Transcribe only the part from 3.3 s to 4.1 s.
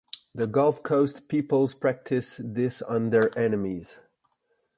enemies.